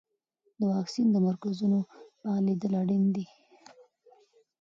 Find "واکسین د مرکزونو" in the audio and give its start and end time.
0.73-1.79